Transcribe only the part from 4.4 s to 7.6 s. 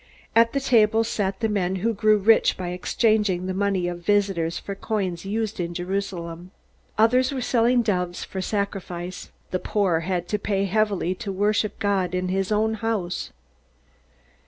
for coins used in Jerusalem. Others were